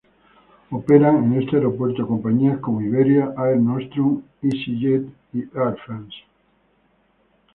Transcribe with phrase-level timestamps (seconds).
[0.71, 6.17] Operan en este aeropuerto compañías como Iberia, Air Nostrum, easyJet o Air France.